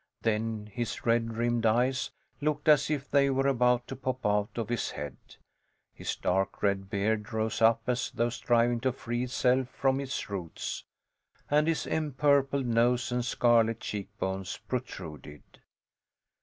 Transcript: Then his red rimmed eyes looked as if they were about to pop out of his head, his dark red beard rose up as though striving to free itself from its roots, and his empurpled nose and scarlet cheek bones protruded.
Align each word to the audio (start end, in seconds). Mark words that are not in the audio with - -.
Then 0.23 0.65
his 0.73 1.05
red 1.05 1.37
rimmed 1.37 1.63
eyes 1.63 2.09
looked 2.41 2.67
as 2.67 2.89
if 2.89 3.07
they 3.11 3.29
were 3.29 3.45
about 3.45 3.85
to 3.87 3.95
pop 3.95 4.25
out 4.25 4.49
of 4.55 4.67
his 4.69 4.89
head, 4.89 5.15
his 5.93 6.15
dark 6.15 6.63
red 6.63 6.89
beard 6.89 7.31
rose 7.31 7.61
up 7.61 7.83
as 7.85 8.09
though 8.09 8.29
striving 8.31 8.79
to 8.79 8.91
free 8.91 9.25
itself 9.25 9.69
from 9.69 9.99
its 9.99 10.27
roots, 10.27 10.85
and 11.51 11.67
his 11.67 11.85
empurpled 11.85 12.65
nose 12.65 13.11
and 13.11 13.23
scarlet 13.23 13.79
cheek 13.79 14.09
bones 14.17 14.57
protruded. 14.67 15.43